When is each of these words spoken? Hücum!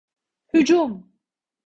Hücum! 0.53 0.97